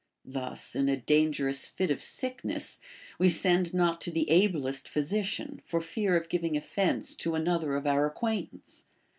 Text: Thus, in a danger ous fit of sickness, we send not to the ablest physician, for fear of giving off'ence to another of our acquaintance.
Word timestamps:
Thus, 0.25 0.75
in 0.75 0.89
a 0.89 0.97
danger 0.97 1.47
ous 1.47 1.67
fit 1.67 1.91
of 1.91 2.01
sickness, 2.01 2.79
we 3.19 3.29
send 3.29 3.71
not 3.71 4.01
to 4.01 4.09
the 4.09 4.27
ablest 4.31 4.89
physician, 4.89 5.61
for 5.63 5.79
fear 5.79 6.17
of 6.17 6.27
giving 6.27 6.55
off'ence 6.57 7.13
to 7.19 7.35
another 7.35 7.75
of 7.75 7.85
our 7.85 8.07
acquaintance. 8.07 8.85